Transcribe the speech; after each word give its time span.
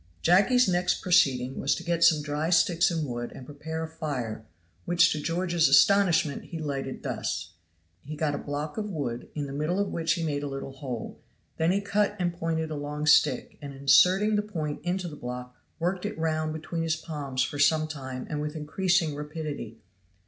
Jacky's 0.23 0.67
next 0.67 1.03
proceeding 1.03 1.59
was 1.59 1.75
to 1.75 1.83
get 1.83 2.03
some 2.03 2.23
dry 2.23 2.49
sticks 2.49 2.89
and 2.89 3.07
wood, 3.07 3.31
and 3.35 3.45
prepare 3.45 3.83
a 3.83 3.87
fire, 3.87 4.43
which 4.85 5.11
to 5.11 5.21
George's 5.21 5.69
astonishment 5.69 6.45
he 6.45 6.57
lighted 6.57 7.03
thus. 7.03 7.51
He 8.03 8.15
got 8.15 8.33
a 8.33 8.39
block 8.39 8.79
of 8.79 8.89
wood, 8.89 9.27
in 9.35 9.45
the 9.45 9.53
middle 9.53 9.77
of 9.79 9.91
which 9.91 10.13
he 10.13 10.23
made 10.23 10.41
a 10.41 10.47
little 10.47 10.71
hole; 10.71 11.21
then 11.57 11.71
he 11.71 11.81
cut 11.81 12.15
and 12.17 12.33
pointed 12.33 12.71
a 12.71 12.75
long 12.75 13.05
stick, 13.05 13.59
and 13.61 13.75
inserting 13.75 14.35
the 14.37 14.41
point 14.41 14.81
into 14.83 15.07
the 15.07 15.15
block, 15.15 15.55
worked 15.77 16.03
it 16.07 16.17
round 16.17 16.51
between 16.51 16.81
his 16.81 16.95
palms 16.95 17.43
for 17.43 17.59
some 17.59 17.87
time 17.87 18.25
and 18.27 18.41
with 18.41 18.55
increasing 18.55 19.13
rapidity. 19.13 19.77